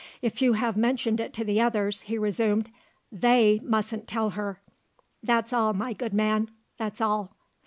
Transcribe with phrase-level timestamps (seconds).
[0.19, 2.71] "If you have mentioned it to the others," he resumed,
[3.11, 4.59] "they mustn't tell her.
[5.21, 7.35] That's all, my good man; that's all."